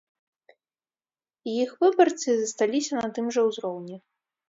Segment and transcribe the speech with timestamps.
[1.51, 4.05] І іх выбарцы засталіся на тым жа ўзроўні.